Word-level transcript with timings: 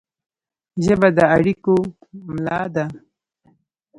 ژبه 0.85 1.07
د 1.17 1.19
اړیکو 1.35 1.75
ملا 2.27 2.61
ده 2.75 2.85